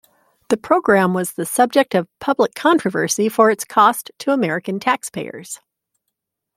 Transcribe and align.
The 0.49 0.57
program 0.57 1.13
was 1.13 1.33
the 1.33 1.45
subject 1.45 1.93
of 1.93 2.07
public 2.17 2.55
controversy 2.55 3.29
for 3.29 3.51
its 3.51 3.63
cost 3.63 4.09
to 4.17 4.31
American 4.33 4.79
taxpayers. 4.79 5.59